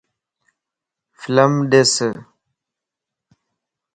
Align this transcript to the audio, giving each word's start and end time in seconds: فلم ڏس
فلم 1.19 1.51
ڏس 1.71 1.93